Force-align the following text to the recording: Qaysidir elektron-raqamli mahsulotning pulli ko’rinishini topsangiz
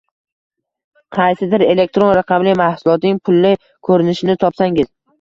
Qaysidir 1.17 1.65
elektron-raqamli 1.67 2.57
mahsulotning 2.65 3.23
pulli 3.31 3.55
ko’rinishini 3.91 4.43
topsangiz 4.47 4.95